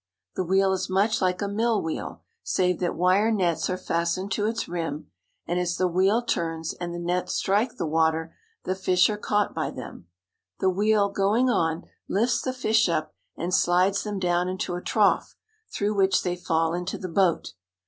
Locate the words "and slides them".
13.37-14.17